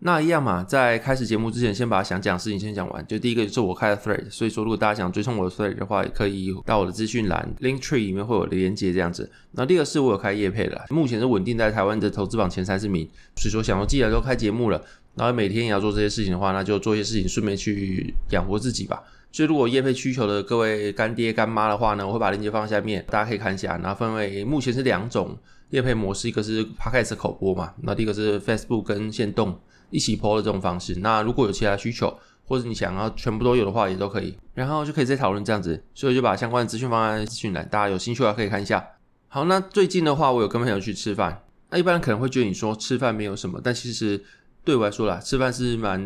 [0.00, 3.04] 那一样嘛，在开始节目之前，先把想讲的事情先讲完。
[3.08, 9.28] 就第一个就是我开的 Thread，所以说如果大家想追踪我的 Thread 的话，也可以到我的资讯栏 Link Tree 里面会有连接这样子。
[9.52, 13.08] 那第二个是我有开业配了，目前是稳定在台湾的投资榜前三十名。
[13.34, 14.80] 所以说，想说既然都开节目了，
[15.16, 19.02] 然后每天也要做这些事情的话，那就做一些事情，顺便去养活自己吧。
[19.32, 23.76] 所以如果业配需求的各位干爹干妈的话呢，我会把链接放下面，大家可以看一下。
[23.82, 25.36] 然后分为目前是两种
[25.70, 29.58] 业配模式，一个是 Podcast 口播嘛，那第一个是 Facebook 跟限动。
[29.90, 38.86] 一起 po 的这种方式，那如果有其他需求，或者你想要全部都有的话，也都可以，然后就可以再讨论这样子，所以就把相关的资讯放在资讯栏，大家有兴趣的话可以看一下。
[39.28, 44.24] 好，那最近的话，我有跟朋友去吃饭，那一般人可能会觉得你说吃饭没有什么，但其实
[44.64, 46.00] 对我来说啦，吃饭是蛮。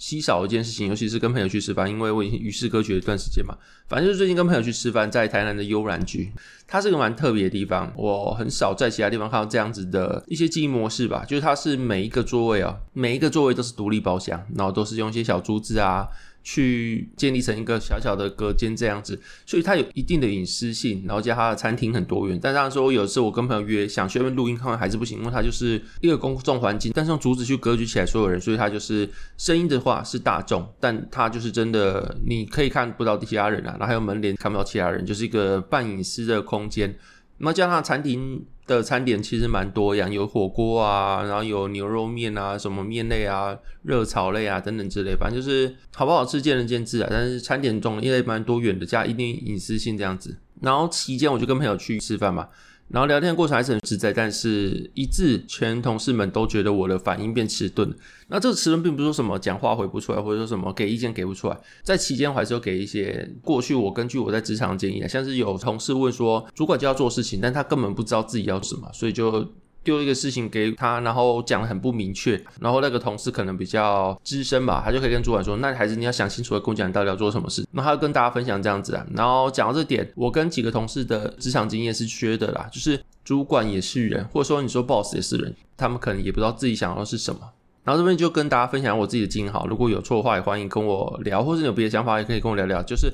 [0.00, 3.54] 稀少一件事情，尤其是跟朋友去吃饭，因为我已经与世隔绝一段时间嘛。
[3.86, 6.32] 反正就是最近跟朋友去吃饭，在台南的悠然居，
[6.66, 7.92] 它是个蛮特别的地方。
[7.94, 16.08] 我很少在其他地方看到这样子的一些经营模式吧，就是它是每一个座位啊，每一个座位都是独立包厢，然后都是用一些小珠子啊。
[16.42, 22.38] 去建立成一个小小的隔间这样子，所以它有一定的隐私性，然后加它的餐厅很多元。
[22.42, 36.94] 但当然说，有时候我跟朋友约想去那边录音，看看还是不行，因为它就是一个公众环境，但是用竹子去隔绝起来所有人，所以它就是声音的话是大众，但它就是真的你可以看不到其他人啊，然后还有门帘看不到其他人，就是一个半隐私的空间。
[37.38, 38.44] 那么加上餐厅
[38.76, 47.08] 的餐点其实蛮多样，有火锅啊，然后有牛肉面啊，什么面类啊、热炒类啊等等之类，反正就是好不好吃见仁见智啊。
[47.10, 50.36] 但是餐点种类蛮多元的，加一定隐私性这样子。
[50.60, 52.48] 然后期间我就跟朋友去吃饭嘛。
[52.90, 57.90] 然后聊天的过程还是很自在，但是一致全同事们都觉得我的反应变迟钝。
[58.28, 61.56] 那这个迟钝并不是说什么讲话回不出来，或者说什么给意见给不出来。
[61.82, 69.52] 在期间我还是有给一些过去我根据我在职场的建议啊，像是有同事问说，主管就要做事情，但他根本不知道自己要什么，所以就。
[69.82, 79.06] 丢一个事情给他，然后讲得很不明确，然后那个同事可能比较资深吧，他就可以跟主管说：“那还是你要想清楚的跟我讲，到底要做什么事。”那他就跟大家分享这样子啊。
[79.14, 87.40] 然后讲到这点，我跟几个同事的职场经验是缺的啦，就是主管也是人，或者说你说 boss 也是人，他们可能也不知道自己想要的是什么。
[87.82, 93.10] 然后这边就跟大家分享我自己的经验，好，如果有错的话，也欢迎跟我聊，或者有别的想法，也可以跟我聊聊，就是。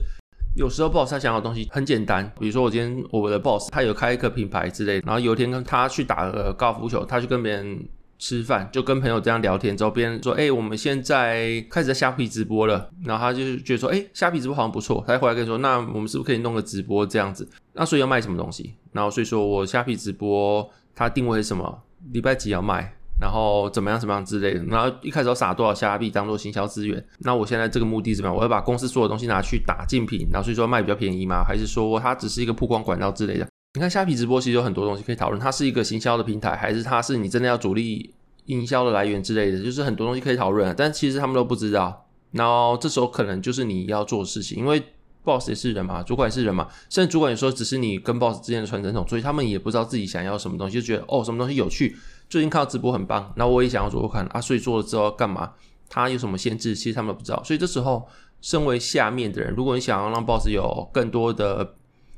[0.57, 7.87] 有时候 boss 他想要的东西很简单，比如说我今天我的 boss 他有开一个品牌之类，然后有一天跟他去打个高尔夫球，他去跟别人
[8.19, 17.47] 吃饭，就跟朋友这样聊天之后，别人说，哎、我们现在开始在虾皮直播了，然后他就觉得说，哎、虾皮直播好像不错，他回来跟你说，那我们是不是可以弄个直播这样子？
[17.75, 18.75] 那所以要卖什么东西？
[18.93, 21.83] 然后所以说我虾皮直播它定位是什么？
[22.13, 22.97] 礼拜几要卖？
[23.21, 27.03] 然后怎么样怎么样之类的，然后一开始要撒多少虾币当做行销资源？
[27.21, 28.33] 那我现在这个目的是什么？
[28.33, 31.43] 我要把公司所有东西拿去打竞品，然后所以说卖比较便宜吗？
[31.43, 33.49] 还是说它只是一个曝光管道之类的？
[33.75, 38.13] 你看虾皮直播其实有很多东西可以讨论，它是一个行销的平台，还是它是你真的要主力
[38.47, 39.63] 营销的来源之类的？
[39.63, 42.07] 就是很多东西可以讨论，但其实他们都不知道。
[42.33, 44.83] 然后这时候可能就是你要做的事情，因为
[45.25, 51.97] boss 也是人嘛，主管也是人嘛，甚至主管有时候只是你跟 boss 之间的传声筒，所以他们也不知道自己想要什么东西，就觉得哦什么东西有趣。
[52.29, 55.53] 最近看到直播很棒，那我也想要做做看啊，所以做了之后干嘛？
[55.89, 56.75] 他有什么限制？
[56.75, 57.41] 其实他们不知道。
[57.45, 58.09] 所以这时候，
[58.41, 61.75] 身为下面的人，如果你想要让 boss 有更多的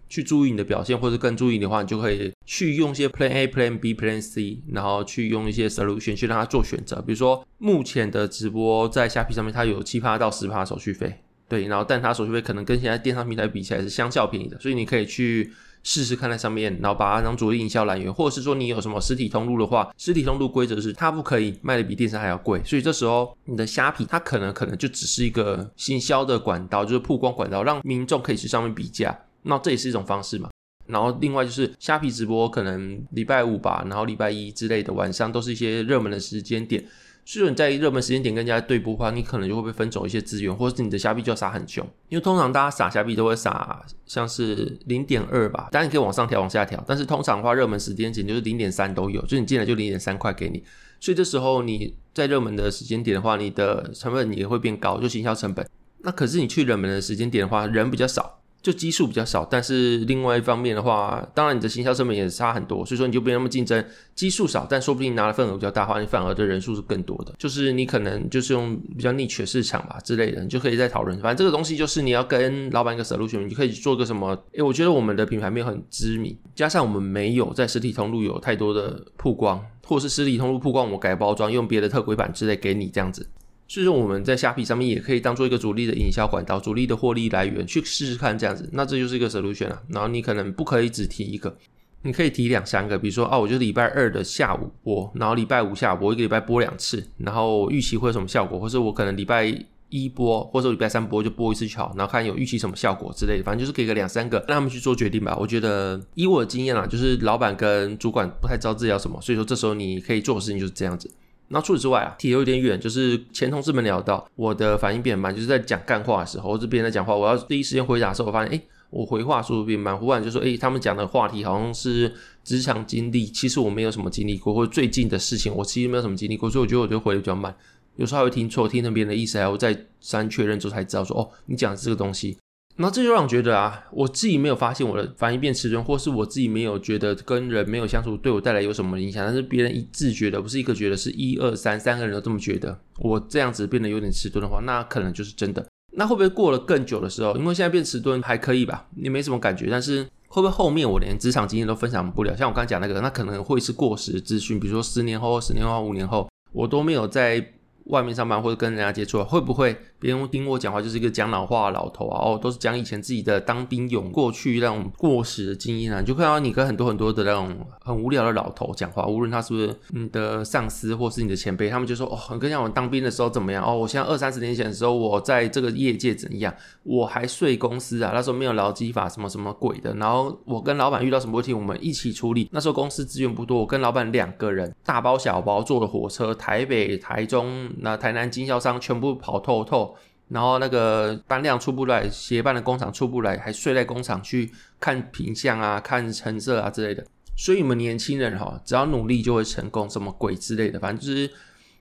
[0.09, 7.03] 去注意你的表现，或者更注意你的话，你就可以去用一些 Plan A、Plan B、Plan C，然后去用一些 solution 去让他做选择。
[7.03, 11.15] 比如说，目前的直播在虾皮上面，它有七趴到十趴手续费，
[11.47, 15.53] 对，然后但它手续费可能跟现在电商平台比起来是相较便宜的，所以你可以去。
[15.83, 30.51] 试试看在上面，然后把它当主力营销来源，或者是说你有什么实体通路的话，实体通路规则是它不可以卖的比电商还要贵，所以这时候你的虾皮它可能可能就只是一个行销的管道，就是曝光管道，让民众可以去上面比价，那这也是一种方式嘛。
[30.87, 36.83] 然后另外就是虾皮直播，可能礼拜五吧，然后礼拜一之类的晚上都是一些热门的时间点。
[37.29, 41.87] 所以你在热门时间点跟人家对播的话，你可能就会被分走一些资源，或者是你的虾币就要撒很凶。
[42.09, 50.65] 因为通常大家撒虾币都会撒像是零点二吧，当然你可以往上调、往下调，但是通常的话热门时间点就是零点三都有，就你进来就零点三块给你。
[51.01, 55.69] 所以这时候你在热门的时间点的话，你的成本也会变高，就行销成本。
[55.99, 58.41] 那可是你去冷门的时间点的话，人比较少。
[58.60, 63.82] 就基数比较少，但是另外一方面的话，当然你的行销成本也差很多，所以说你就不用那么竞争。
[64.16, 67.32] 基数少，但说不定拿的份额比较大话，你反而的人数是更多的。
[67.38, 71.16] 就是你可能就是用比较逆权市场吧之类的，你就可以再讨论。
[71.20, 74.37] 反正这个东西就是你要跟老板一个 solution，你就可以做个什么？
[74.52, 83.28] 诶，我觉得我们的品牌没有很知名，加上我们没有在实体通路有太多的曝光，或者是实体通路曝光，我改包装，用别的特规版之类给你这样子。
[83.69, 89.82] 所以说我们在虾皮上面也可以当做一个主力的营销管道，主力的获利来源，去试试看这样子，那这就是一个 solution 啊。
[89.91, 91.55] 然后你可能不可以只提一个，
[92.00, 99.55] 你可以提两三个，比如说啊，我就礼拜二的下午播，然后礼拜五下午播，一个礼拜播两次，然后预期会有什么效果，或者我可能礼拜
[99.91, 105.37] 一播，或者礼拜三播就播一次就好，然后看有预期什么效果之类的，反正就是给个两三个，让他们去做决定吧。
[105.38, 111.11] 我觉得以我的经验啊，就是老板跟主管不太知道自己要什么，所以说这时候你可以做的事情就是这样子。
[111.49, 122.12] 那除此之外啊，提有点远，就是前同事们聊到我的反应变慢，就是在讲干话的时候，或者别人在讲话，我要第一时间回答的时候，我发现，诶，我回话速度变慢，忽然就说，诶，他们讲的话题好像是
[122.45, 127.55] 职场经历，其实我没有什么经历过，或者最近的事情，我其实没有什么经历过，所以我觉得我就回的比较慢，
[127.97, 132.37] 有时候还会听错，听成别人的意思，还要再三确认之后才知道说，哦，你讲的这个东西。
[132.81, 145.67] 那这就让我觉得啊，我自己没有发现我的反应变迟钝，或是我自己没有觉得跟人没有相处对我带来有什么影响，但是别人一致觉得，不是一个觉得，是一二三三个人都这么觉得，我这样子变得有点迟钝的话，那可能就是真的。
[145.97, 152.37] 那会不会过了更久的时候，因为现在变迟钝还可以吧，也没什么感觉，但是会不会后面我连职场经验都分享不了？
[152.37, 157.55] 像我刚才讲那个，那可能会是过时的资讯，比如说十年后、十年后、五年后，我都没有在。
[157.88, 162.20] 外面上班或者跟人家接触，会不会别人听我讲话就是一个讲老话的老头啊？
[162.23, 173.64] 哦，都是讲以前自己的当兵勇过去那种过时的经验啊，你就看到你跟很多很多的那种很无聊的老头讲话，无论他是不是你的上司或是你的前辈，他们就说哦，你跟像我当兵的时候怎么样？
[173.64, 176.55] 哦，我现在二三十年前的时候，我在这个业界怎样？
[176.82, 179.94] 我还睡公司啊，那时候没有劳基法什么什么鬼的。
[179.94, 182.49] 然后我跟老板遇到什么问题，我们一起处理。
[182.52, 187.70] 那时候公司资源不多，我跟老板两个人大包小包坐的火车，台北、台中。
[187.81, 189.97] 那台南经销商全部跑透透，
[190.29, 197.05] 然后那个单量出不来，协办的工厂出不来，还睡在工厂去看品相啊、看成色啊之类的。
[197.37, 201.31] 所以你们年轻人哈，只要努力就会成功，什么鬼之类的，反正就是。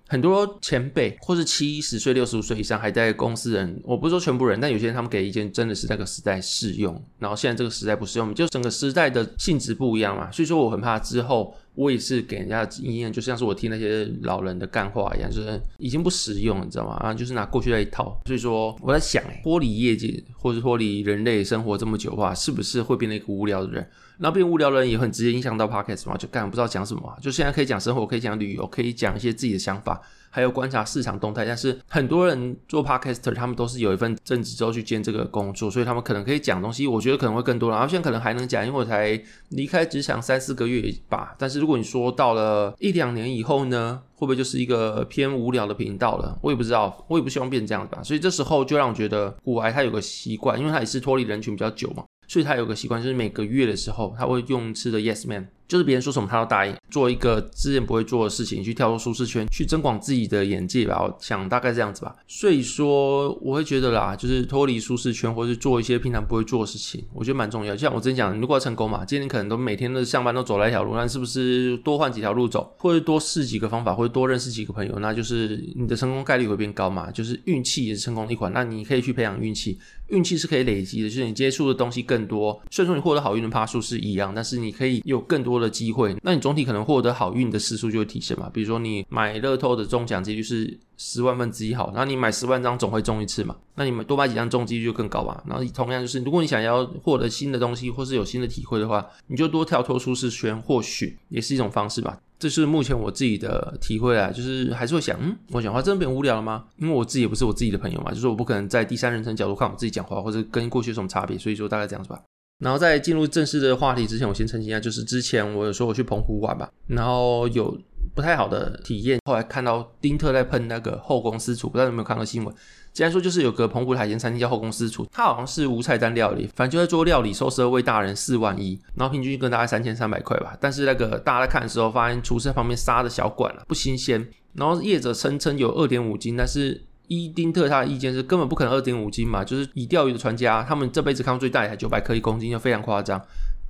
[0.10, 10.32] 很多前辈或是七十岁、六十五岁以上还在公司人，我不是说全部人，但有些人他们给意见真的是那个时代适用，然后现在这个时代不适用，就整个时代的性质不一样嘛。
[10.32, 16.96] 所以说我很怕之后我也是给人家的经验，就像是我听那些老人的干话一样，就是已经不实用，你知道吗？
[16.96, 18.20] 啊，就是拿过去那一套。
[18.26, 23.88] 所以说我在想，脱离业界或是脱离人类生活这么久的话，是不是会变成一个无聊的人？
[24.18, 31.46] 然后变无聊的人也很直接影响到 Podcast 嘛，就干不知道讲什么，就现在可以讲生活，可以讲旅游，可以讲一些自己的想法，还有观察市场动态。
[31.46, 37.70] 但是很多人做 Podcaster，他们都是有一份正职之后去兼这个工作，所以他们可能可以讲东西，我觉得可能会更多。
[37.70, 39.20] 然后现在可能还能讲，因为我才
[39.50, 41.36] 离开职场三四个月吧。
[41.38, 46.38] 但是如果你说到了一两年以后呢，会不会就是一个偏无聊的频道了？
[46.42, 48.02] 我也不知道，我也不希望变成这样子吧。
[48.04, 52.04] 所以这时候就让我觉得股癌他有个习惯，因为他也是脱离人群比较久嘛。
[52.28, 55.48] 所以他有个习惯，就是每个月的时候，他会用吃的 Yes Man。
[55.68, 61.04] 就是别人说什么他都答应，做一个之前不会做的事情，去跳出舒适圈，去增广自己的眼界吧。
[61.04, 62.16] 我想大概这样子吧。
[62.26, 67.76] 所以说我会觉得啦，就是脱离舒适圈，或是做一些平常不会做的事情，我觉得蛮重要。
[67.76, 77.12] 就像我之前讲，如果要成功嘛，今天你可能都每天都上班都走那条路，那是不是多换几条路走，或者多试几个方法，或者多认识几个朋友，那就是你的成功概率会变高嘛。
[77.12, 79.78] 就是运气也是成功的一环，那你可以去培养运气，
[80.10, 82.62] 运气是可以累积的，就是你接触的东西更多。
[82.72, 88.50] 虽然说你获得好运的趴数是一样，但是你可以有更多的机会，那你总体可能获得好运的次数就会提升嘛。
[88.54, 93.56] 比如说你买乐透的中奖几率是十万分之一好，那你买十万张总会中一次嘛。
[93.76, 95.42] 那你们多买几张中几率就更高嘛。
[95.48, 102.18] 然后同样就是，如果你想要获得新的东西或是有新的体会的话，你就多跳脱舒适圈，或许也是一种方式吧。
[102.40, 106.66] 这是目前我自己的体会啊，就是还是会想，嗯，我讲话真的变无聊了吗？
[106.78, 112.22] 因为我自己也不是我自己的朋友嘛，就是我不可能在第三人称角度看我自己讲话，或者跟过去有什么差别，所以说大概这样子吧。
[112.64, 117.76] 然后在进入正式的话题之前，我先澄清一下，就是之前我有说我去澎湖玩吧，然后有
[118.16, 119.20] 不太好的体验。
[119.26, 122.56] 后来看到丁特在喷那个后宫私厨，不知道有没有看到新闻？
[122.98, 130.58] 既然说就是有个澎湖海鲜餐厅叫后宫私厨，它好像是无菜单料理，反正就在做料理，收十二位大人四万一，然后平均一个大概三千三百块吧。
[130.60, 134.28] 但是那个大家在看的时候，发现厨师在旁边杀的小管了，不新鲜。
[134.54, 136.86] 然后业者声称有二点五斤，但是。
[137.10, 143.18] 伊丁特他的意见是根本不可能二点五斤嘛，就是以钓鱼的船家，他们这辈子看过最大也才九百克一公斤就非常夸张。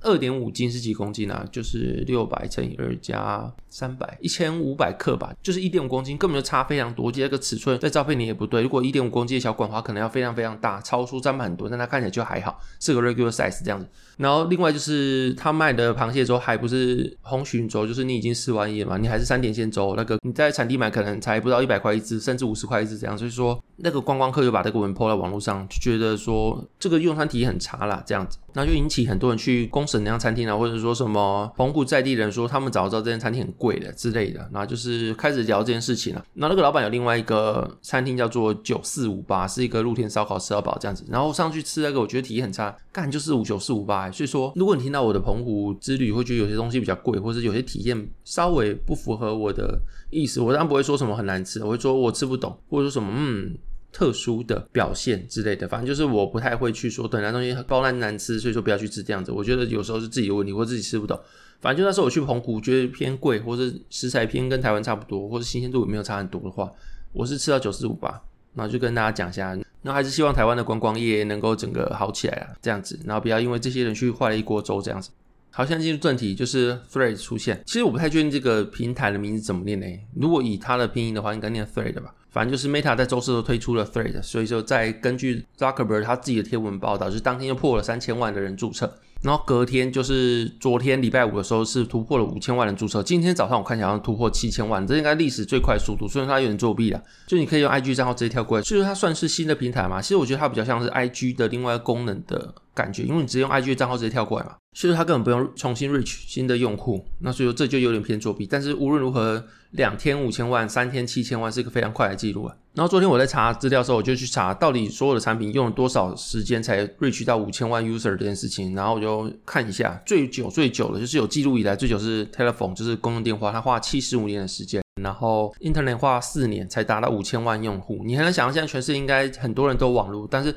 [0.02, 1.44] 二点五斤是几公斤啊？
[1.50, 7.10] 就是六百乘以二加三百，一千五百克吧，就是一点五公斤，根本就差非常多。
[7.10, 8.62] 这个尺寸在照片里也不对。
[8.62, 13.88] 如果一点五公斤的小管花，可能要非常非常大，超出占满很多，但它看起来就还好，是个 regular size 这样子。
[14.16, 23.16] 然后另外就是他卖的螃蟹粥还不是红鲟粥，就是你已经试完一嘛，你还是三点线粥，那个你在产地买可能才不到一百块一只，甚至五十块一只这样。
[23.16, 36.24] 所以说那个观光客又把这个文 po 在网络上，就觉得说这个用餐体验很差啦，这样子，然后就引起很多人去公审那家餐厅啊，或者说什么澎湖在地人说他们早知道这间餐厅很贵的之类的，然后就是开始聊这件事情了。
[36.34, 41.04] 然后那个老板有另外一个餐厅叫做九四五八，是一个露天烧烤吃到饱这样子。
[41.08, 44.10] 然后上去吃那个，我觉得体验很差，干就是五九四五八。
[44.10, 53.56] 所以说，如果你听到我的澎湖之旅，会觉得有些东西比较贵，或者有些体验稍微不符合我的意思，我当然不会说什么很难吃，我会说我吃不懂，或者说什么嗯。
[53.92, 59.32] 特殊的表现之类的，反正就是我不太会去说，等那东西高烂难吃，所以说不要去吃这样子。
[59.32, 61.18] 我觉得有时候是自己的问题，或自己吃不懂。
[61.60, 66.70] 反正就那时候我去澎湖，觉得偏贵，或者食材偏跟台湾差不多，或者新鲜度也没有差很多的话，
[67.12, 68.22] 我是吃到九四五吧。
[68.54, 69.50] 然后就跟大家讲一下，
[69.82, 75.10] 然后还是希望台湾的观光业能够整个好起来啊，这样子，然后不要因为这些人去坏了一锅粥这样子。
[75.50, 77.62] 好，现在进入正题，就是 Thread 出现。
[77.66, 79.86] 其实我不太确定这个平台的名字怎么念呢？
[80.14, 82.12] 如果以它的拼音的话，应该念 Thread 吧。
[82.30, 88.92] 反正就是 Meta 在周四都推出了 Thread，所以说在根据 Zuckerberg 他自己的贴文报道，就是当天就破了三千万的人注册，
[89.22, 96.06] 然后隔天就是昨天礼拜五的时候是突破了五千万人注册，今天早上我看起来好像突破七千万，这应该历史最快速度。
[96.06, 100.00] 虽然它有点作弊了，就你可以用 IG 账号直接跳过来，所以说它算是新的平台嘛？
[100.02, 108.46] 其实我觉得它比较像是 IG 的另外一个功能的感觉，因为你直接用 IG 账号直接跳过来嘛，所以说它根本不用重新 reach 新的用户，那所以说这就有点偏作弊。
[108.46, 112.56] 但是无论如何，两天五千万，三天七千万是一个非常快的记录啊。
[112.74, 118.74] 然后昨天我在查资料的时候，我就去查到底所有的产品用了多少时间才 reach 到五千万 user 这件事情。
[118.74, 124.82] 然后我就看一下，最久最久的就是有记录以来最久是 Telephone，就是公用电话，它花了七十五年的时间。
[125.02, 128.02] 然后 Internet 花四年才达到五千万用户。
[128.04, 130.54] 你还能想象现在全世界应该很多人都网络，但是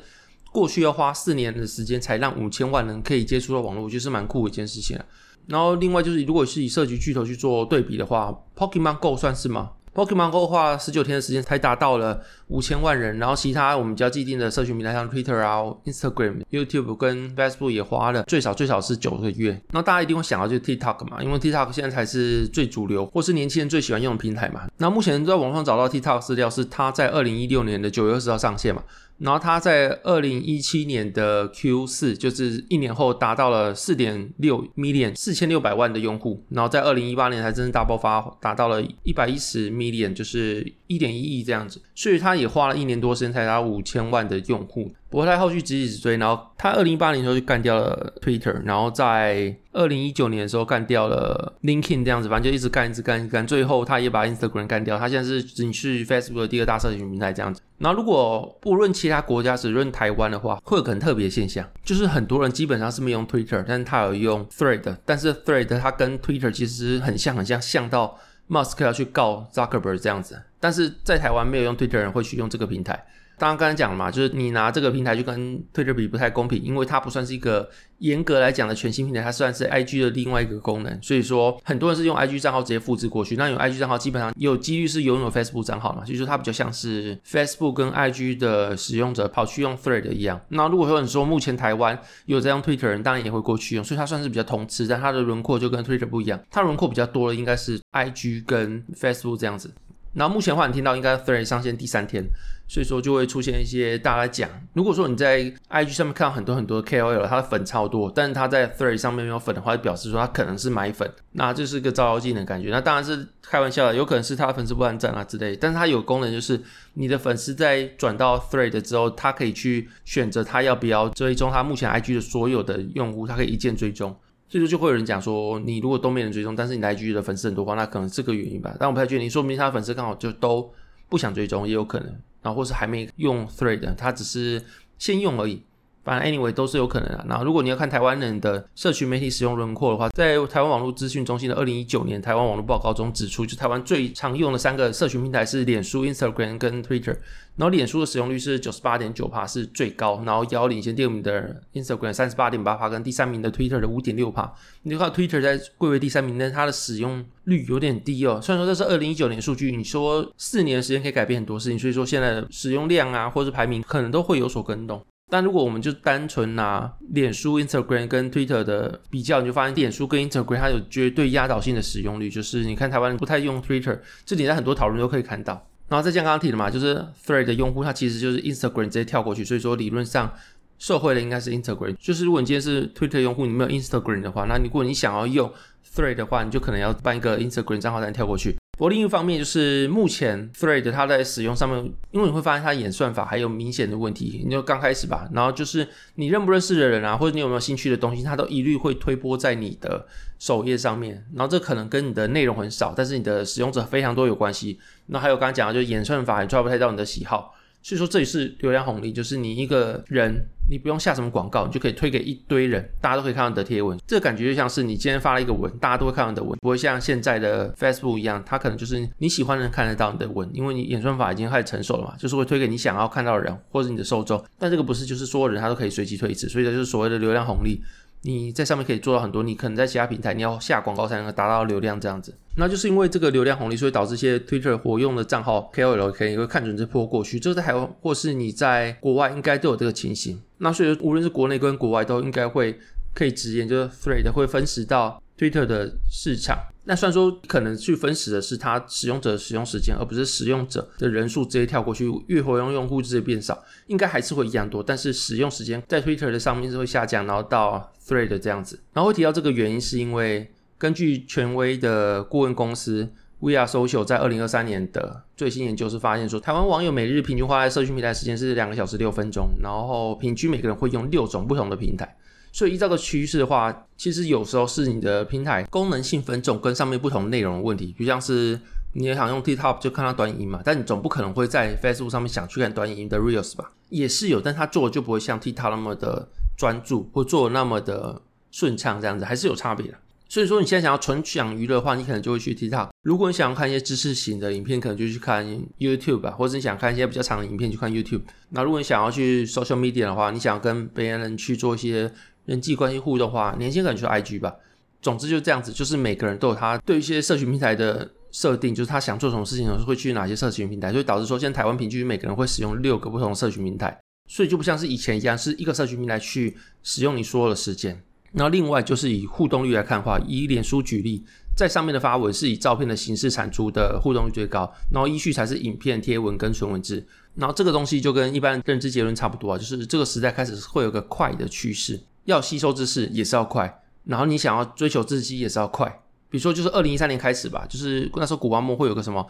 [0.50, 5.04] 过去要花四年的时间才让五千万人可以接触到网络，我觉得是蛮酷的一件事情啊。
[5.46, 19.60] 然后另外就是，如果是以社群巨头去做对比的话，Pokemon Go 算是吗？Pokemon Go 花十九天的时间才达到了五千万人，然后其他我们比较既定的社群平台，像 Twitter 啊、Instagram、YouTube 跟 Facebook 也花了最少最少是九个月。
[19.72, 24.62] 那大家一定会想到就是 TikTok 嘛，因为 TikTok 现在才是最主流或是年轻人最喜欢用的平台嘛。
[24.78, 28.82] 那目前在网上找到 TikTok 资料是它在二零一六年的九月二十号上线嘛。
[29.18, 44.92] 然后它在二零一七年的 Q 四，就是一年后达到了四点六 million 四千六百万的用户，然后在二零一八年才真正大爆发，达到了一百一十 million，就是一点一亿这样子，所以它也花了一年多时间才达五千万的用户。
[45.12, 54.98] 不过他后续直直追，然后他二零一八年的时候就干掉了 Twitter，然后在二零一九年的时候干掉了 LinkedIn 这样子，反正就一直干，一直干，一直干，最后他也把 Instagram 干掉。
[54.98, 57.60] 他现在是仅次 Facebook 的第二大社群平台这样子。
[57.76, 70.40] 然后如果不论其他国家，只论台湾的话，会有很特别现象，就是很多人基本上是没用 Twitter，但是他有用 Thread，但是 Thread 它跟 Twitter 其实很像，很像，像到 Musk 要去告 Zuckerberg 这样子。
[70.62, 73.04] 但是在台湾没有用 Twitter 人会去用这个平台。
[73.38, 81.02] 当然，刚才讲了嘛，就是你拿这个平台就跟 Twitter 比不太公平，因为它不算是一个严格来讲的全新平台，它算是 IG 的另外一个功能。
[81.02, 83.34] 所以说，很多人是用 IG 账号直接复制过去。
[83.34, 90.40] 那有 IG 账号基本上有几率是拥有 Facebook 账号嘛，所以说它比较像是 Facebook 跟 IG 的使用者跑去用 Thread 一样。
[90.50, 99.74] 那如果说你说目前台湾有在用 Twitter 人，当然也会过去用，所以它算是比较同质，但它的轮廓就跟 Twitter 不一样，它轮廓比较多的应该是 IG 跟 Facebook 这样子。
[100.14, 102.22] 那目前的话，你听到应该 Thread 上线第三天，
[102.68, 105.40] 所以说就会出现一些大家讲，如果说你在
[105.70, 112.70] IG 上面看到很多很多 KOL，他的粉超多，但是他在 Thread 上面没有粉的话，就表示说他可能是买粉，那这是一个照妖镜的感觉。
[112.70, 116.60] 那当然是开玩笑的，有可能是他的粉丝不按赞啊之类，但是他有功能就是
[116.94, 124.14] 你的粉丝在转到 Thread 之后，他可以去选择他要不要追踪他目前 IG 的所有的用户，他可以一键追踪。
[124.52, 128.76] 所以说就会有人讲说，你如果都没人追踪，但是你的 IG 的粉丝很多话，那可能这个原因吧。
[128.78, 130.70] 但我不太确定，说明他的粉丝刚好就都
[131.08, 132.08] 不想追踪，也有可能，
[132.42, 134.62] 然后或是还没用 Thread，他只是
[134.98, 135.62] 先用而已。
[136.04, 137.24] 反正 anyway 都是有可能的。
[137.28, 147.16] 那如果你要看台湾人的社群媒体使用轮廓的话，在台湾网络资讯中心的二零一九年台湾网络报告中指出，就台湾最常用的三个社群平台是脸书、Instagram 跟 Twitter。
[147.54, 154.50] 然后脸书的使用率是九十八点九帕，是最高，然后遥领先第二名的 Instagram 三十八点八帕，跟第三名的 Twitter 的五点六帕。
[154.84, 158.40] 你看 Twitter 在贵为第三名，但它的使用率有点低哦。
[158.42, 165.04] 虽然说这是二零一九年数据，你说四年时间可以改变很多事情，所以说现在的使用量啊，或是排名可能都会有所更动。
[165.32, 175.66] 但如果我们就单纯拿脸书、Instagram 跟 Twitter 的比较，你就发现脸书跟 Instagram 它有绝对压倒性的使用率，就是你看台湾不太用 Twitter，这点在很多讨论都可以看到。
[175.88, 180.30] 然后再像刚刚提的嘛，就是 Thread 的用户它其实就是 Instagram 直接跳过去，所以说理论上
[180.78, 181.96] 受惠的应该是 Instagram。
[181.98, 185.50] 就是如果你今天是 Twitter 用户，你没有 Instagram 的话，那如果你想要用
[185.94, 188.54] Thread 的话，你就可能要办一个 Instagram 账号才能跳过去。
[188.72, 191.78] 不过另一方面，就是目前 Thread 它在使用上面，
[192.10, 194.42] 因为你会发现它演算法还有明显的问题。
[194.44, 200.06] 你就刚开始吧，然后就是你认不认识的人啊，或者你有没有兴趣的东西，它都一律会推播在你的
[200.38, 201.22] 首页上面。
[201.34, 204.80] 然后这可能跟你的内容很少，但是你的使用者非常多有关系。
[205.06, 207.54] 那还有刚刚讲的，就是演算法也抓不太到你的喜好。
[207.82, 213.98] 所以说这里是流量红利，就是你一个人，你不用下什么广告，你就可以推给一堆人，大家都可以看到你的贴文。
[214.06, 224.42] 这个感觉就像是你今天发了一个文，大家都会看到你的文，不会像现在的 Facebook 一样，它可能就是你喜欢的人看得到你的文，因为你演算法已经开始成熟了嘛，就是会推给你想要看到的人或者你的受众。
[224.58, 227.82] 但这个不是就是所有人他都可以随机推一次，所以这就是所谓的流量红利。
[228.24, 232.32] 你在上面可以做到很多，你可能在其他平台你要下广告才能够达到流量这样子。
[232.54, 237.40] 那就是因为这个流量红利，所以导致一些 Twitter 活用的账号 KOL 可以会看准这波过去。
[237.40, 240.40] 这在台湾或是你在国外应该都有这个情形。
[240.62, 242.78] 那所以无论是国内跟国外都应该会
[243.12, 246.56] 可以直言，就是 Thread 会分食到 Twitter 的市场。
[246.84, 254.82] 那虽然说可能去分食的是它使用者的使用时间，而不是使用者的人数直接跳过去，月活用用户直接变少，应该还是会一样多。
[254.82, 272.16] 但是使用时间在 Twitter 的上面是会下降，然后到 Thread 这样子，然后会提到这个原因，是因为根据权威的顾问公司 We Are Social 在二零二三年的最新研究是发现说，台湾网友每日平均花在社群平台时间是两个小时六分钟，然后平均每个人会用六种不同的平台，
[272.52, 278.60] 所以依照个趋势的话，其实有时候是你的平台功能性分众跟上面不同内容的问题，比如像是
[278.92, 283.72] 你也想用 TikTok 就看到短影音嘛，但你总不可能会在 Facebook 上面想去看短影音的 Reels 吧？
[283.88, 286.28] 也是有，但他做的就不会像 TikTok 那么的。
[286.54, 288.20] 专注或做的那么的
[288.52, 289.94] 顺畅，这样子还是有差别的。
[290.32, 292.88] 所以说，你现在想要纯享娱乐的话，你可能就会去 TikTok。
[293.02, 295.46] 如果你想要看一些知识型的影片，可能就去看
[295.78, 298.22] YouTube 吧，或者你想看一些比较长的影片，去看 YouTube。
[298.48, 302.10] 那如果你想要去 Social Media 的话，你想要跟别人去做一些
[302.46, 304.54] 人际关系互动的话，年轻人去 IG 吧。
[305.02, 314.00] 总之就是这样子，就是每个人都有他对一些社群平台的设定，就是他想做什么事情的时候会去哪些社群平台，所以导致说现在台湾平均每个人会使用六个不同社群平台。
[314.30, 318.02] 所以就不像是以前一样，是一个社群平台去使用你所有的时间。
[318.32, 327.06] 然后另外就是以互动率来看的话，以脸书举例，在上面的发文是以照片的形式产出的互动率最高，然后依序才是影片、贴文跟纯文字。
[327.34, 335.88] 然后这个东西就跟一般认知结论差不多啊，就是这个时代开始会有个快的趋势，要吸收知识也是要快，然后你想要追求刺激也是要快。
[336.28, 339.26] 比如说就是二零一三年开始吧，就是那时候古巴梦会有个什么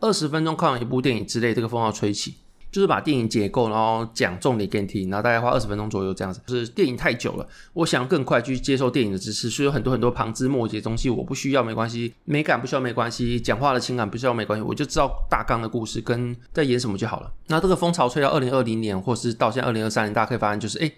[0.00, 2.34] 二十分钟看完一部电影之类，这个风要吹起。
[2.76, 6.38] 就是把电影解构，然后讲重点给你听，然后大概花二十分钟左右这样子。
[6.44, 17.32] 就是电影太久了，我想要更快去接受电影的知识，所以有很多很多旁枝末节的东西我不需要没关系，美感不需要没关系，讲话的情感不需要没关系，我就知道大纲的故事跟在演什么就好了。
[17.46, 20.92] 那这个风潮吹到二零二零年，或是到现在二零二三年，大家可以发现就是，诶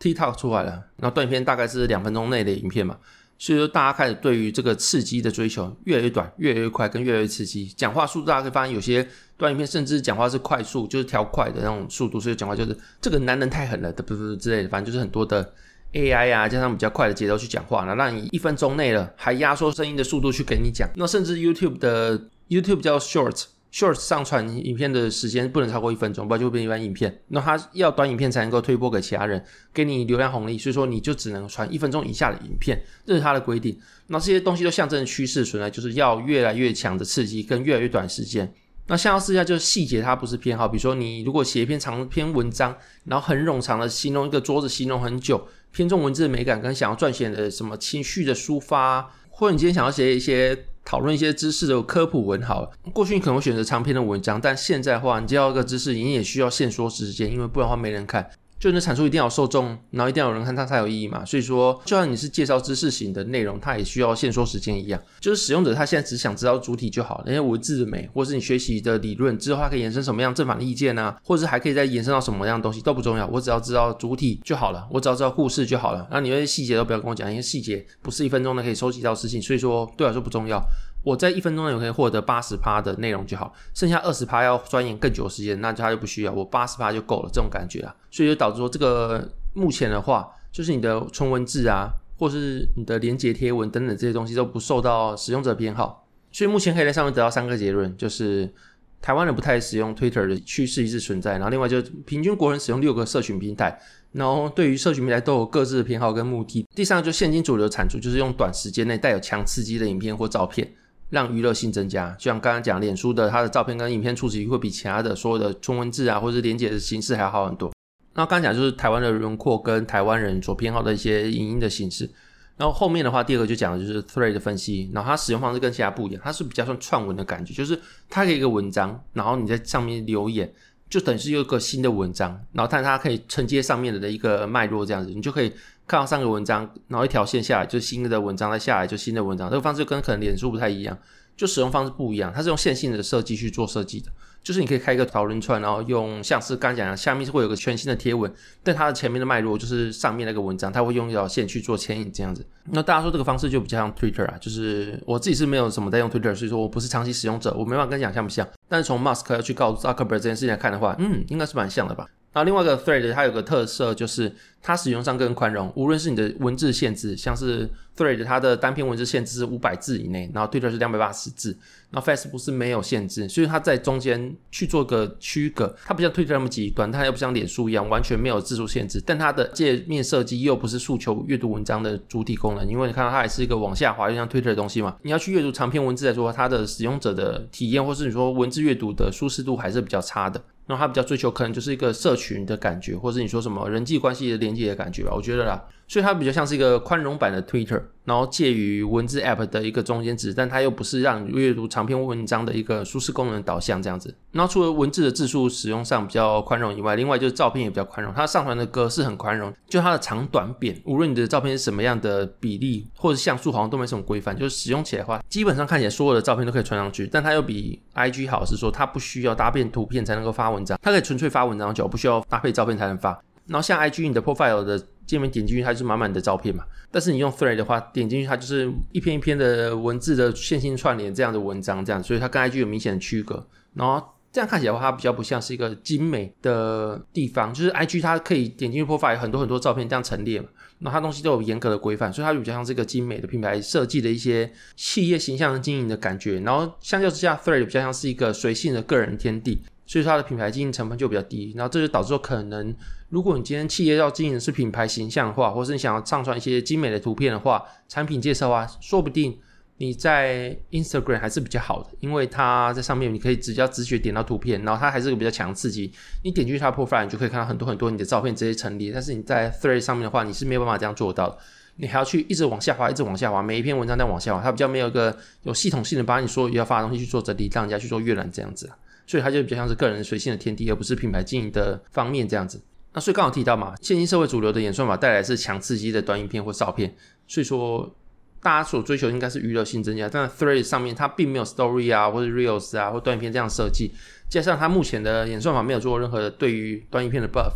[0.00, 2.96] TikTok 出来了，然后短片大概是两分钟内的影片嘛。
[3.40, 7.66] 所以说，大家开始对于这个刺激的追求越来越短，越来越快，跟越来越刺激。
[7.74, 12.20] 讲话速度，大家可以发现有些短影片甚至讲话是快速，就是调快的那种速度。
[12.20, 15.54] 所以讲话就是这个男人太狠了，不不不之类的，反正就是很多的
[15.94, 20.86] AI 啊，加上比较快的节奏去讲话，然后让你一分钟内了还压缩声音的速度去给你讲。
[20.94, 23.44] 那甚至 YouTube 的 YouTube 叫 Short。
[23.72, 27.22] Short 上传影片的时间不能超过一分钟，不然就会变一般影片。
[27.28, 33.78] 那它要短影片才能够推播给其他人，给你流量红利，所以说你就只能传一分钟以下的影片，这是它的规定。
[34.08, 38.52] 那这些东西都象征趋势存在，就是要越来越强的刺激跟越来越短时间。
[38.88, 49.08] 那像试一下，就是细节它不是偏好，比如说你如果写一篇长篇文章，然后很冗长的形容一个桌子，形容很久，偏重文字的美感跟想要撰写的什么情绪的抒发，
[49.40, 50.66] 或者你今天想要写一些。
[50.82, 58.28] 讨论一些知识的科普文好了，过去你可能会选择长篇的文章，但现在的话，你接到一个知识，你也需要限缩时间，因为不然的话没人看。
[58.60, 61.24] 就你的产出一定要受众，然后一定要有人看它才有意义嘛。
[61.24, 65.02] 所以说，就像你是介绍知识型的内容，它也需要限缩时间一样。
[65.18, 76.06] 就是使用者他现在只想知道主体就好了，那些文字的美，或是你学习的理论之后，它可以衍生什么样正反的意见啊，或者是还可以再延伸到什么样的东西都不重要，我只要知道主体就好了，我只要知道故事就好了。
[76.10, 80.62] 那你那些细节都不要跟我讲，因为细节不是一分钟的可以收集到事情，所以说对我来说不重要。
[81.02, 98.52] 我在一分钟内我可以获得八十趴的内容就好，剩下二十趴要钻研更久的时间，那他就不需要，我八十趴就够了，这种感觉啊，所以就导致说这个目前的话，就是你的纯文字啊，或是你的连结贴文等等这些东西都不受到使用者偏好，所以目前可以在上面得到三个结论，就是
[99.00, 101.32] 台湾人不太使用 Twitter 的趋势一直存在。
[101.32, 103.80] 然后另外就平均国人使用六个社群平台，
[104.12, 106.66] 然后对于社群平台都有各自的偏好跟目的。
[106.74, 110.70] 第三个就现今主流产出就是用短时间内带有强刺激的影片或照片，
[111.10, 112.10] 让娱乐性增加。
[112.18, 117.70] 就像刚刚讲，脸书的它的照片跟影片触及会比其他的所有的中文字啊或者是连结的形式还要好很多。
[118.14, 122.10] 那刚刚讲就是台湾的轮廓跟台湾人所偏好的一些影音的形式。
[122.56, 127.78] 然后后面的话，第二个就讲的就是 Three 的分析，然后它使用方式跟其他不一样，它是比较像串文的感觉，就是
[128.10, 130.52] 它可以一个文章，然后你在上面留言，
[130.90, 135.48] 就等于是有一个新的文章，然后但它可以承接上面的一个脉络这样子，你就可以
[135.86, 140.98] 看到上个文章，然后一条线下来就新的文章，再下来就新的文章，这个方式跟可能脸书不太一样，
[141.36, 144.10] 就使用方式不一样，它是用线性的设计去做设计的。
[144.42, 152.44] 就是你可以开一个讨论串，然后用像是刚刚讲的，下面是会有个全新的贴文，但它的前面的脉络就是上面那个文章，它会用一条线去做牵引这样子。
[152.72, 158.46] 那大家说这个方式就比较像 Twitter 啊，就是我自己是没有什么在用 Twitter，所以说我不是长期使用者，我没办法跟你讲像不像。
[158.68, 162.06] 但是从 Mask 要去告诉 Zuckerberg 这件事情来看的话，嗯，应该是蛮像的吧。
[162.32, 171.58] 然后另外一个 Thread 它有个特色，就是它使用上更宽容，无论是你的文字限制，像是 Thread 它的单篇文字限制是五百字以内，然后 Twitter 是两百八十字，
[171.90, 190.40] 然后 Facebook 是没有限制，所以它在中间去做个区隔，它不像 Twitter 那么极端，它又不像脸书一样完全没有字数限制，但它的界面设计又不是诉求阅读文章的主体功能，因为你看到它还是一个往下滑，就像 Twitter 的东西嘛，你要去阅读长篇文字来说，它的使用者的体验或是你说文字阅读的舒适度还是比较差的。
[190.70, 197.82] 那他比较追求可能就是一个社群的感觉，或者你说什么人际关系的连接的感觉吧，我觉得啦，所以它比较像是一个宽容版的 Twitter。
[198.04, 204.12] 然后介于文字 App 的一个中间值，但它又不是让阅读长篇文章的一个舒适功能导向这样子。
[204.32, 214.36] 然后除了文字的字数使用上比较宽容以外，另外就是照片也比较宽容，它上传的格式很宽容，就它的长短扁，无论你的照片是什么样的比例或者像素，好像都没什么规范。
[214.36, 223.16] 就是使用起来的话，基本上看起来所有的照片都可以传上去，但它又比 IG 好，是说它不需要搭配图片才能够发文章，它可以纯粹发文章就不需要搭配照片才能发。
[223.46, 226.64] 然后像 IG 你的 Profile 的界面点进去，它就是满满的照片嘛。
[226.90, 233.46] 但是你用 Thread 的话，点进去它就是一篇一篇的文字的线性串联这样的文章，这样，所以它跟 IG 有明显的区隔。
[233.74, 237.52] 然后这样看起来的话，它比较不像是一个精美的地方。
[237.52, 240.48] 就是 IG 它可以点进去 Profile 有很多很多照片这样陈列嘛，
[240.80, 246.40] 然后它东西都有严格的规范，所以它比较像是一个精美的品牌设计的一些企业形象的经营的感觉。
[246.40, 249.60] 然后相较之下，Thread 比较像是一个随性的个人天地。
[249.90, 252.72] 所以它的品牌经营成本就比较低，然后这就导致说，可能
[253.08, 259.36] 如果你今天企业要经营的是品牌形象的话，或是你想要上传一些精美的图片的话，产品介绍啊，说不定
[259.78, 271.36] 你在 Instagram 还是比较好的，因为它在上面你可以只要直觉点到图片，然后它还是个比较强刺激，你点进去它 profile 你就可以看到很多很多你的照片直接陈列，但是你在 Thread 上面的话，你是没有办法这样做到的，
[271.78, 278.70] 你还要去一直往下滑，一直往下滑，每一篇文章在往下滑，它比较没有一个有系统性的把你所有要发的东西去做整理，让人家去做阅览这样子。
[279.10, 282.62] 所以它就比较像是个人随性的天地，而不是品牌经营的方面这样子。
[282.92, 286.94] 那所以刚好提到嘛，现今社会主流的演算法带来是强刺激的短影片或照片，
[287.26, 287.92] 所以说
[288.40, 290.08] 大家所追求应该是娱乐性增加。
[290.08, 293.90] 但 Thread 上面它并没有 Story 啊，或者 Reels 啊，或短影片这样设计，
[294.28, 297.50] 加上它目前的演算法没有做任何对于短影片的 buff，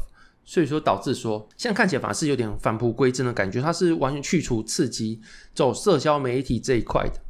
[0.45, 5.21] 所以说导致说现在看起来反而是有点返璞归真的感觉，它是完全去除刺激，
[5.55, 7.21] 走社交媒体这一块的。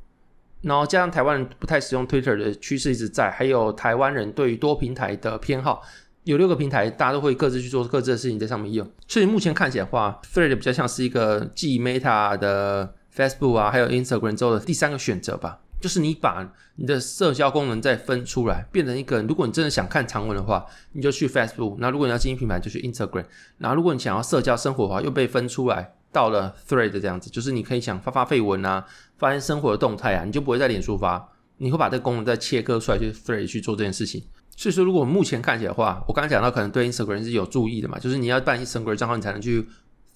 [0.64, 5.82] 然后加上台湾人不太使用 Twitter 的趋势一直在，还有台湾人对于多平台的偏好，
[6.24, 8.90] 有六个平台，大家都会各自去做各自的事情在上面用。
[9.06, 15.60] 所以目前看起来的话，Thread 比较像是一个继 Meta 的 Facebook 啊，还有 Instagram 之后的第三个选择吧。
[15.80, 23.24] 就是你把你的社交功能再分出来，变成一个，如果你真的想看长文的话，你就去 Facebook；那如果你要经营品牌，就去 Instagram；
[23.58, 25.92] 然后如果你想要社交生活的话，又被分出来。
[26.14, 28.86] 到了 Thread 这样子，就是你可以想发发废文啊，
[29.18, 34.22] 发现生活的动态啊，你就不会在脸书发，你会把这个功能再切割出来，去 Thread 去做这件事情。
[34.56, 39.66] 所以说，如果目前看起来的话，我刚刚讲到可能对 Instagram 是有注意的嘛，就是你要办 Instagram 账号，你才能去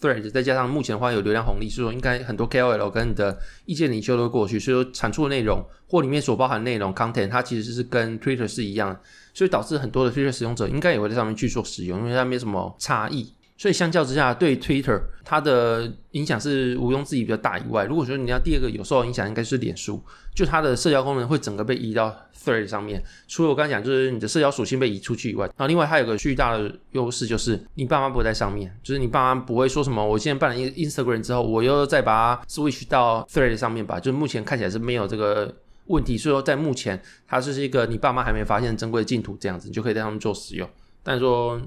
[0.00, 9.00] Thread，再加上目前的话有流量红利，所以说应该很多 KOL 跟你的意见领袖都过去，所以说产出的内容或里面所包含内容 content，它其实是跟 Twitter 是一样的，
[9.34, 13.34] 所以导致很多的 Twitter 使用者应该也会在上面去做使用，因为它没什么差异。
[13.58, 20.00] 所以相较之下，对 Twitter 它的影响是毋庸置疑比较大以外，如果说你要第二个有受到影响，应该是脸书，
[20.32, 23.02] 就它的社交功能会整个被移到 Thread 上面。
[23.26, 33.98] 除了我刚才讲，就是你的社交属性被移出去以外，然后另外还有个巨大的优势，就是你爸妈不会在上面，就是你爸妈不会说什么，我现在办了 Instagram 之后，我又再把 switch 到 Thread 上面吧。
[33.98, 35.52] 就是目前看起来是没有这个
[35.86, 40.70] 问题，所以说在目前它就是一个你爸妈还没发现珍贵的净土这样子，你就可以在上面做使用。
[41.02, 41.60] 但是说。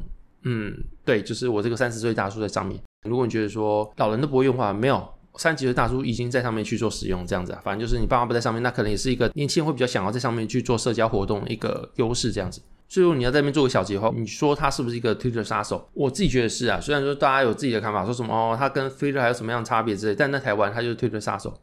[0.43, 0.75] 嗯，
[1.05, 2.79] 对，就是我这个三十岁大叔在上面。
[3.07, 12.61] 如果你觉得说老人都不会用的话，没有，三十几岁大叔已经在上面去做使用，这样子啊，反正就是你爸妈不在上面，那可能也是一个年轻人会比较想要在上面去做社交活动的一个优势，这样子。
[12.87, 15.89] 所以说你要在那边做个小结的话，你说他是不是一个 Twitter 杀手？
[15.93, 21.57] 我自己觉得是啊，虽然说大家有自己的看法，说什么哦，他跟 Twitter 还有什么样的差别之类，但在台湾他就是 Twitter 杀手，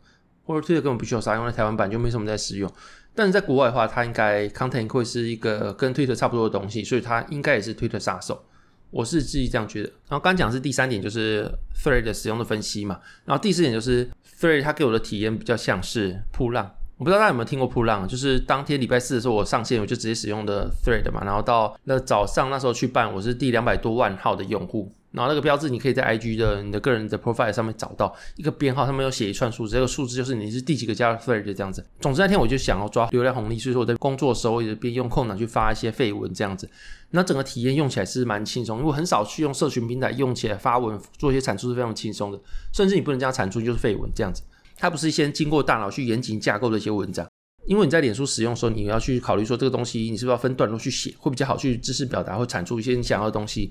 [0.44, 2.72] 或者 Twitter 根本不需要杀，因为台湾版就没什么在使用。
[3.14, 8.42] 但是在国外的话，它应该 content 会是一个跟 Twitter 差不多的东西，所以它应该也是 Twitter 杀手。
[8.90, 9.88] 我是自己这样觉得。
[10.08, 11.50] 然后刚讲是第三点，就是
[11.82, 13.00] Thread 的使用的分析嘛。
[13.24, 14.08] 然后第四点就是
[14.40, 16.74] Thread 它给我的体验比较像是铺浪。
[16.98, 21.22] 我不知道大家有没有听过噗浪，就是当天礼拜四的时候我上线，我就直接使用的 Thread 嘛。
[21.24, 24.92] 然后到那早上那时候去办，我是第两百多万号的用户。
[25.12, 31.86] 然后那个标志，你可以在 IG 的你的个人的 profile 上面找到一个编号，上面有写一串数字，这个数字就是你是第几个加的 Thread 这样子。
[32.00, 36.68] 总之那天我就想要抓流量红利，所以说我在工作的时候也边用空档去发一些废文这样子。
[37.12, 42.40] 那整个体验用起来是蛮轻松，因为很少去用社群平台用起来发文做一些产出是非常轻松的，
[42.72, 44.42] 甚至你不能这样产出就是废文这样子。
[44.78, 47.28] 它不是先经过大脑去严谨架构的一些文章，
[47.66, 53.70] 因为你在脸书使用的时候，你要去考虑说这个东西你是不是要分段落去写，会比较好去知识表达或产出一些你想要的东西。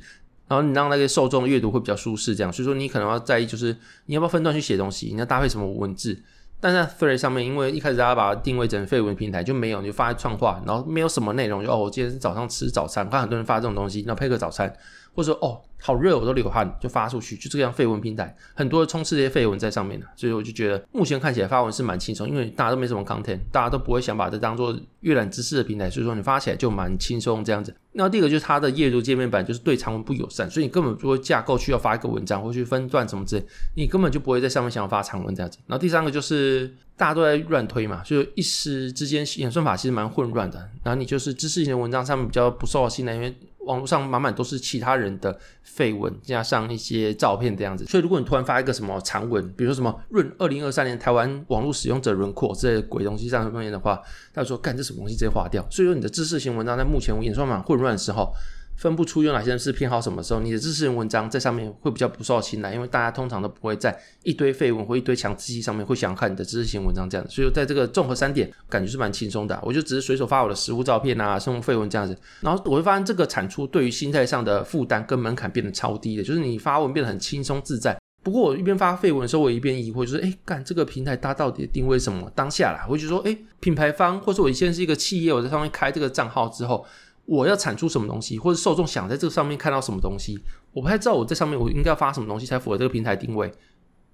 [0.50, 6.17] 然后你让那个受众阅读会比较舒适，这样，所以说你可能要在意，就是你要不要分段去写东西，你要搭配什么文字。
[6.60, 14.74] 但在 t h r e a d 上面，因为一开始大家把它定位成废文平台，就没有，你就发创话，然后没有什么内容，就哦，我今天是早上吃早餐，我看很多人发这种东西，然后配个早餐。
[15.17, 27.75] 或者说哦，好热，我都流汗，就发出去，就这样废文平台，很多充斥这些废文在上面的，所以我就觉得目前看起来发文是蛮轻松，因为大家都没什么 content，大家都不会想把这当做阅览知识的平台，所以说你发起来就蛮轻松这样子。
[27.93, 35.58] 那第二个就是它的页读界面板就是对长文不友善，所以你根本不会架构需要发一个文章或去分段什么之类，你根本就不会在上面想要发长文这样子。
[35.65, 43.36] 然后第三个就是大家都在乱推嘛，就一时之间演算法其实蛮混乱的，然后你就是知识型的文章上面比较不受信赖，因为。
[43.67, 54.01] 网络上满满都是其他人的废文，加上一些照片这样子，所以如果你突然发一个什么长文，比如说什么润二零二三年台湾网络使用者轮廓这些鬼东西上面的话，
[54.34, 55.63] 他说干这什么东西直接划掉。
[55.69, 58.34] 所以说你的知识型文章在目前我演算法混乱的时候。
[58.78, 69.60] 分不出有哪些人是偏好什么时候，你的知识型文章在上面会比较不受青睐，因为大家通常都不会在一堆废文或一堆强刺激上面会想看你的知识型文章这样子，所以在这个综合三点，感觉是蛮轻松的。
[69.63, 77.98] 我就只是随手发我的实物照片啊，生活废文这样子，然后我会发现这个产出对于心态上的负担跟门槛变得超低的，就是你发文变得很轻松自在。
[78.24, 82.32] 不过我一边发废文的时候，我一边疑惑，就是哎，干这个平台它到底定位什么？
[82.36, 86.86] 当下啦，我就说，哎，品牌方或者我以前是一个企业，我在上面开这个账号之后。
[87.28, 90.40] 我要产出什么东西，或者受众想在这上面看到什么东西，
[90.72, 93.52] 我不太知道我在上面我应该要发什么东西才符合这个平台定位。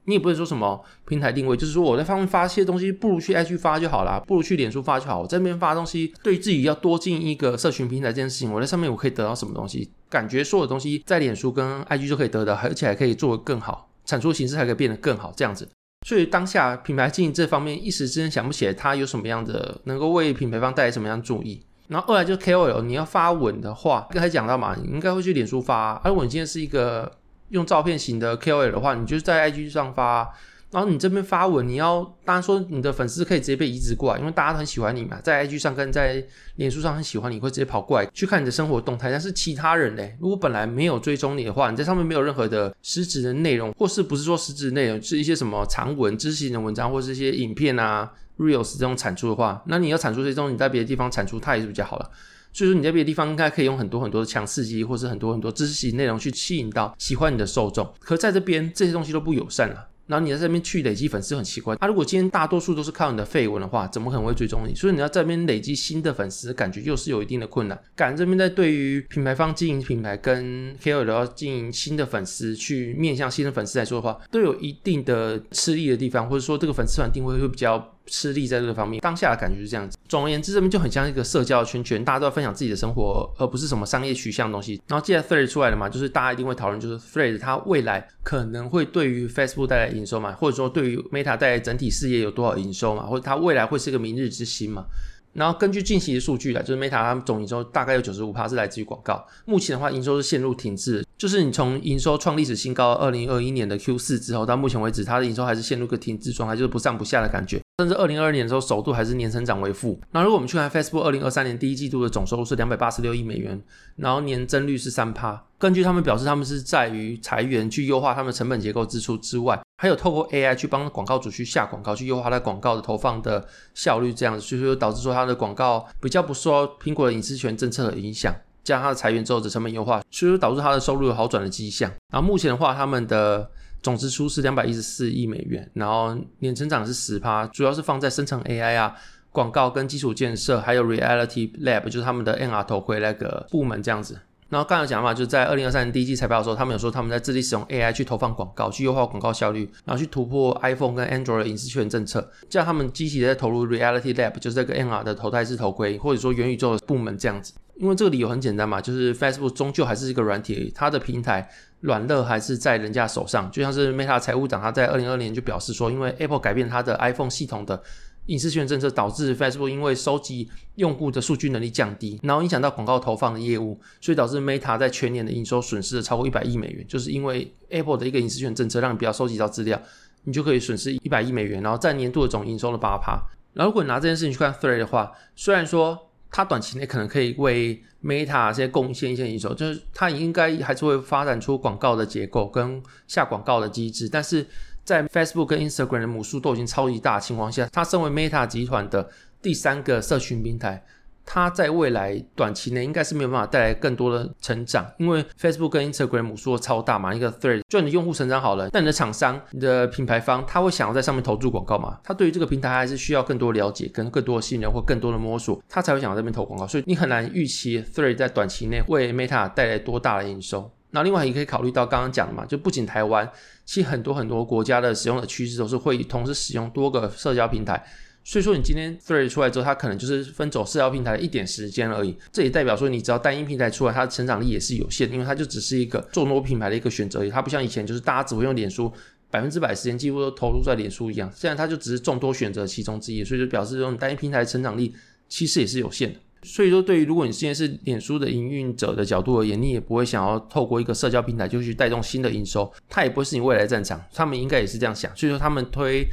[0.06, 5.22] 你也不会说什么平台定位，就是说我在上面发些东西，不如去 IG 发就好啦，不如去脸书发就好。
[5.22, 9.90] 我在那边发东西，对自己要多进一个社群平台这件事情，我在上面我可以得到什么东西？
[10.10, 15.70] 感觉所有东西在脸书跟 IG 就可以得到，而且还可以做得更好，产出形式还可以变得更好，这样子。
[16.06, 21.64] 所以当下品牌经营这方面一时之间想不起来，它有什么样的能够为品牌方带来什么样的注意。
[21.94, 26.02] 然后二来就是 KOL，你要发文的话，刚才讲到嘛，你应该会去脸书发。
[26.04, 27.10] 而我今天是一个
[27.50, 30.34] 用照片型的 KOL 的话，你就是在 IG 上发。
[30.74, 36.22] 然后你这边发文，你要当然说你的粉丝可以直接被移植过来，因为大家都很喜欢你嘛，在 IG 上跟在
[36.56, 39.12] 脸书上很喜欢你，会直接跑过来去看你的生活动态。
[39.12, 48.12] 但是其他人呢，如果本来没有追踪你的话，你在上面没有任何的实质的内容，或是不是说实质内容，是一些什么长文、知识型的文章，或是一些影片啊。
[48.40, 52.10] Reels 这种产出的话，那你要产出这种，你在别的地方产出，它也是比较好了。
[52.52, 57.88] 所以说你在别的地方应该可以用很多很多的强刺激，或是很多很多知识型内容去吸引到喜欢你的受众。
[58.00, 59.88] 可在这边这些东西都不友善了。
[60.08, 64.76] 然后你在这边去累积粉丝很奇怪，啊，如果今天大多数都是靠你的绯闻的话，怎么可能会追踪你？
[64.76, 67.80] 所以你要在这边累积新的粉丝，感觉又是有一定的困难。
[67.96, 77.90] 感觉这边在对于品牌方经营品牌跟 KOL 要经营新的粉丝，去面向新的粉丝来说的话，都有一定的吃力的地方，或者说这个粉丝团定位会比较。
[78.06, 79.98] 吃力在这个方面，当下的感觉是这样子。
[80.08, 84.82] 总而言之，这边就很像一个社交圈圈，大家都要分享自己的生活，而不是什么商业取向的东西。
[84.88, 94.86] 然后接下来 Thread 出来了嘛，就是大家一定会讨论，就是 Thread 它未来可能会对于 Facebook 带来营收嘛，或者说对于 Meta 带来整体事业有多少营收嘛，或者它未来会是个明日之星嘛。
[95.34, 99.26] 然后根据近期的数据来，就是 Meta 它总营收大概有九十五趴是来自于广告。
[99.46, 107.60] 目前的话，营收是陷入停滞，就是你从营收创历史新高二零二一年的 Q 四之后，到目前为止，它的营收还是陷入个停滞状态，就是不上不下的感觉。
[107.80, 110.00] 甚至二零二二年的时候，首度还是年成长为负。
[110.12, 113.60] 那如果我们去看 Facebook 二零二三年第一季度的总收入是两百八十六亿美元，
[113.96, 115.44] 然后年增率是三趴。
[115.58, 128.36] 根据他们表示，他们是在于裁员去优化他们成本结构支出之外，还有透过 AI 去帮广告主去下广告，去优化它广告的投放的效率，这样子，所以说导致说它的广告比较不受苹果的隐私权政策的影响。
[128.64, 131.92] 加上它的裁员之后的成本优化，所以说导致它的收入有好转的迹象。
[132.14, 133.50] 然后目前的话，他们的
[133.84, 138.96] 总支出是两百一十四亿美元，然后年成长是十趴，主要是放在生成 AI 啊、
[139.30, 144.18] 广告跟基础建设，还有 Reality Lab，就是他们的 NR 头盔那个部门这样子。
[144.50, 152.30] 然后刚才讲嘛，就是在二零二三年第一季财报的时候，他们有说他们在致力使用 AI 去投放广告，去优化广告效率，然后去突破 iPhone 跟 Android 的隐私权政策。
[152.48, 157.54] 这样他们积极的在投入 Reality Lab，就是这个 NR 的头戴式头盔，或者说元宇宙的部门这样子。
[157.76, 161.50] 因为这个理由很简单嘛，就是 Facebook 终究还是一个软体，它的平台
[161.82, 163.50] 软肋还是在人家手上。
[163.52, 167.82] 就像是 Meta 财务长他在二零二零年就表示说，因为 Apple 改变它的 iPhone 系统的。
[168.28, 176.86] 隐私权政策导致 Facebook 因为收集用户的数据能力降低，然后影响到广告投放的业务，所以导致 Meta 在全年的营收损失了超过一百亿美元。
[176.88, 179.78] 就是因为 Apple 的一个隐私权政策，让你不要收集到资料，
[180.24, 183.22] 你就可以损失一百亿美元，然后占年度的总营收的八趴。
[183.52, 186.00] 然后如果你拿这件事情去看 Thread 的话，虽然说
[186.34, 194.46] 它短期内可能可以为 Meta 这些贡献一些营收，就是它应该还是会发展出广告的结构跟下广告的机制，但是。
[194.86, 199.10] 在 Facebook 跟 Instagram 的母数都已经超级大的情况下，它身为 Meta 集团的
[199.42, 200.84] 第三个社群平台，
[201.26, 211.98] 它在未来短期内应该是没有办法带来更多的成长，因为 Facebook 跟 Instagram 母数超大嘛，一个 Thread 就你的用户成长好了，但你的厂商、你的品牌方，他会想要在上面投注广告嘛？
[212.04, 220.70] 他对于这个平台还是需要更多了解、跟更多的信任或更多的摸索，他才会想要这边投广告，所以你很难预期 Thread 在短期内为 Meta 带来多大的营收。
[220.92, 223.28] 那另外也可以考虑到刚刚讲的嘛，就不仅台湾，
[223.66, 227.84] 其实很多很多国家的使用的趋势都是会同时使用多个社交平台。
[228.24, 232.16] 所以说你今天 Thread 出来之后，它可能就是分走社交平台的一点时间而已。
[232.32, 237.30] 这也代表说，你只要单一平台出来，它的成长力也是有限，因为它就只是一个众多品牌的一个选择而已。
[237.30, 238.92] 它不像以前就是大家只会用脸书，
[239.30, 241.30] 百分之百时间几乎都投入在脸书一样。
[241.36, 244.96] 现在它就只是众多选择其中之一，所以就表示说，你单一平台的成长力
[245.28, 246.20] 其实也是有限的。
[246.44, 254.02] 所以说，对于如果你现在是脸书的营运者的角度而言，你也不会想要透过一个社交平台就去带动新的营收，它也不是你未来的战场。
[254.14, 256.06] 他们应该也是这样想，所以说他们推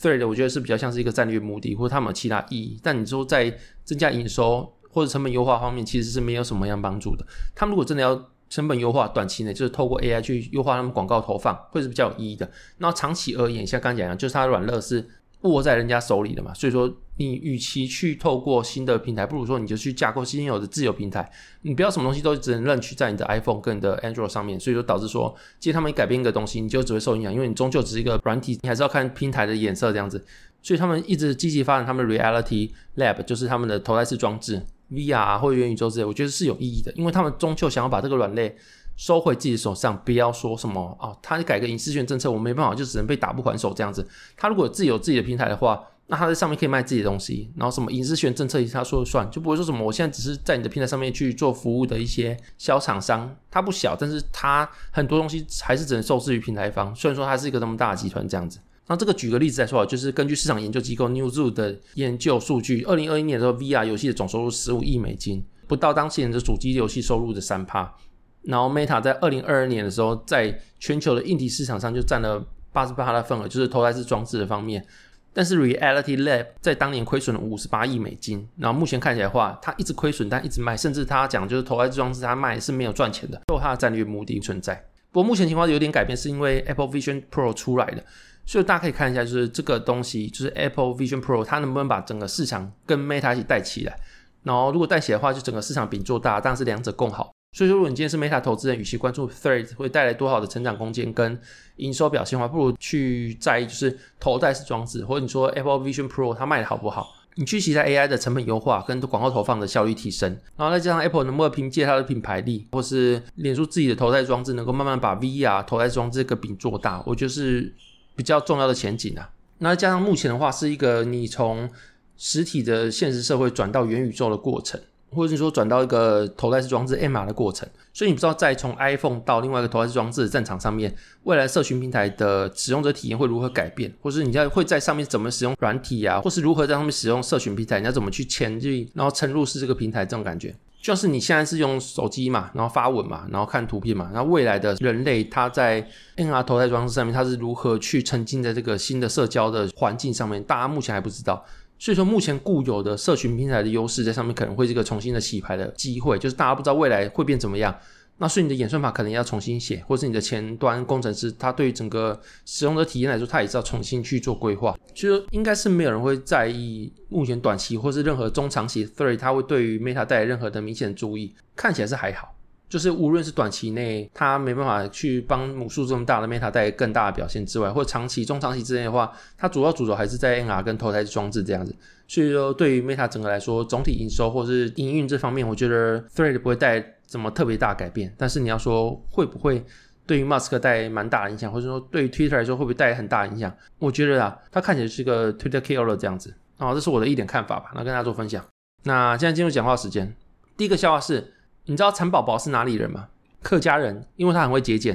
[0.00, 2.80] Thread，我觉得是比较像是一个战略目的，或者他们有其他意义。
[2.82, 7.24] 但你说在增加营收或者成本优化方面，其实是没有什么样帮助的。
[7.54, 12.50] 他们如果真的要成本优化，短期内就是透过 AI 去优化他们广告投放，会是比较有意义的。
[12.78, 15.08] 那长期而言，像刚讲的，就是它软肋是。
[15.42, 21.30] 握在人家手里的嘛，所以说你与其去透过新的平台，不如说你就去架构现有的自有平台。
[21.62, 30.22] 你不要什么东西都只能认取在你的 iPhone 跟你的 Android 上面，所以说导致说，其实他们改变一个东西，你就只会受影响，因为你终究只是一个软体，你还是要看平台的颜色这样子。
[30.62, 38.54] 所以他们一直积极发展他们的 Reality Lab，就是他们的头戴式装置 VR 或者元宇宙之类，我觉得是有意义的，因为他们终究想要把这个软肋。
[38.96, 44.06] 收回自己手上，不要说什么哦，他改个隐私权政策，我没办法，就只能被打不还手这样子。
[44.36, 56.94] 他如果自己有自己的平台的话，那他在上面可以卖自己的东西，然后什么隐私权政策也是他说了算，就不会说什么我现在只是在你的平台上面去做服务的一些小厂商，他不小，但是他很多东西还是只能受制于平台方。
[56.96, 58.58] 虽然说他是一个那么大的集团这样子。
[58.88, 67.94] 那这个举个例子来说啊，就是根据市场研究机构 Newzoo 的研究数据，二零二一年的时候，VR 游戏的总收入十五亿美金，不到当前的主机游戏收入的三趴。
[68.42, 74.84] 然后 Meta 在二零二二年的时候，在全球的硬体市场上就占了八十八的份额，就是头戴式装置的方面。
[75.32, 78.48] 但是 Reality Lab 在当年亏损了五十八亿美金。
[78.56, 84.74] 然后目前看起来的话，它一直亏损，但一直卖，甚至他讲就是头戴式装置它卖是没有赚钱的，都有它的战略目的存在。
[85.12, 88.02] 不过目前情况有点改变，是因为 Apple Vision Pro 出来了，
[88.44, 93.96] 所以大家可以看一下，就是这个东西，就是 Apple Vision Pro 它能不能把整个市场跟 Meta 一起带起来。
[94.42, 97.30] 然后如果带起来的话，就整个市场饼做大，当然是两者共好。
[97.52, 101.38] 所以说，如果你今天是 Meta 投资人，与其关注 Thread 会带来多好的成长空间跟
[101.76, 107.14] 营收表现的话，不如去在意就是头戴式装置，或者你说 Apple Vision Pro 它卖的好不好？
[107.36, 117.72] 你去期待 AI 的成本优化跟广告投放的效率提升，然后再加上 Apple 能不能凭借它的品牌力，或是脸书自己的头戴装置，能够慢慢把 VR 头戴装置这个饼做大，我觉得是
[118.14, 119.30] 比较重要的前景啊。
[119.58, 121.68] 那加上目前的话，是一个你从
[122.16, 124.80] 实体的现实社会转到元宇宙的过程。
[125.10, 130.94] 或者是说转到一个头戴式装置 MR 的过程，所以你不知道再从 iPhone 到另外一个头戴式装置的战场上面，
[131.24, 151.44] 未来社群平台的使用者体验会如何改变，或是你在会在上面怎么使用软体啊，或是如何在上面使用社群平台，你要怎么去潜进，然后沉入式这个平台这种感觉，就是你现在是用手机嘛，然后发文嘛，然后看图片嘛，然后未来的人类他在 MR 头戴装置上面，他是如何去沉浸在这个新的社交的环境上面，大家目前还不知道。
[151.80, 157.74] 所以说，目前固有的社群平台的优势在上面可能会是一个重新的洗牌的机会，就是大家不知道未来会变怎么样。
[158.18, 164.78] 那所以你的演算法可能要重新写，或是你的前端工程师他对于整个使用的体验来说，他也是要重新去做规划。
[164.94, 172.34] 所以说，应该是没有人会在意目前短期或是任何中长期 Thread 它会对于 Meta 带来任何的明显的注意，看起来是还好。
[172.70, 181.74] 就是无论是短期内它没办法去帮母数这么大的 Meta 带更大的表现之外，或者长期、中长期之内的话，它主要主轴还是在 NR 跟头戴式装置这样子。
[182.06, 188.14] 所以说，对于 Meta 整个来说，总体营收或是营运这方面，我觉得 Thread 不会带怎么特别大改变。
[188.16, 189.64] 但是你要说会不会
[190.06, 193.52] 对于 Musk 带蛮大的影响，或者说对于 Twitter 来说会不会带来很大的影响？
[193.78, 196.32] 我觉得啊，它看起来是个 Twitter killer 这样子。
[196.56, 198.44] 啊，这是我的一点看法吧，那跟大家做分享。
[198.84, 200.14] 那现在进入讲话时间。
[200.56, 201.32] 第一个笑话是，
[201.66, 203.08] 你知道蚕宝宝是哪里人吗？
[203.42, 204.94] 客家人，因为他很会节俭。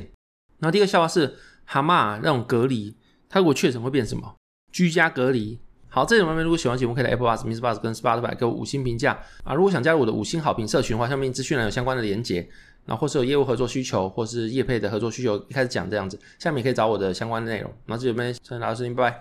[0.59, 1.35] 然后第二个笑话是，
[1.65, 2.95] 蛤蟆那种隔离，
[3.29, 4.35] 它如果确诊会变什么？
[4.71, 5.59] 居家隔离。
[5.89, 9.53] 好，这种朋友如果喜欢节目，可以来 Apple Bus、MixerBox 跟 Spotify 给我五星评价啊。
[9.53, 12.47] 如果想加入我的五星好评社群的话，下面资讯栏有相关的连结。
[12.85, 17.73] 然后或是有业务合作需求，或是业配的合作需求，一开始讲这样子，下面也可以找我的相关的内容。
[17.87, 19.13] 然后这边先拿到声音，拜拜。